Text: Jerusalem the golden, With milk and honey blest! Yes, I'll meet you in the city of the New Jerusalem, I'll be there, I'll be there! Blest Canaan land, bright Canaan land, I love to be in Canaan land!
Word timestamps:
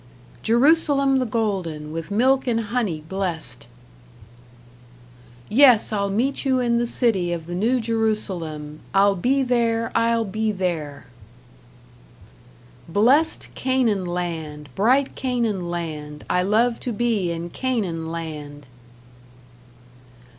Jerusalem 0.41 1.19
the 1.19 1.27
golden, 1.27 1.91
With 1.91 2.09
milk 2.09 2.47
and 2.47 2.59
honey 2.59 3.03
blest! 3.07 3.67
Yes, 5.47 5.93
I'll 5.93 6.09
meet 6.09 6.43
you 6.43 6.59
in 6.59 6.79
the 6.79 6.87
city 6.87 7.31
of 7.31 7.45
the 7.45 7.53
New 7.53 7.79
Jerusalem, 7.79 8.79
I'll 8.95 9.13
be 9.15 9.43
there, 9.43 9.91
I'll 9.93 10.25
be 10.25 10.51
there! 10.51 11.05
Blest 12.89 13.49
Canaan 13.53 14.07
land, 14.07 14.69
bright 14.73 15.13
Canaan 15.13 15.69
land, 15.69 16.25
I 16.27 16.41
love 16.41 16.79
to 16.79 16.91
be 16.91 17.29
in 17.31 17.51
Canaan 17.51 18.11
land! 18.11 18.65